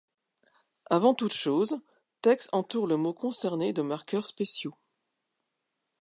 [0.89, 1.79] Avant toute chose,
[2.23, 4.73] TeX entoure le mot concerné de marqueurs spéciaux.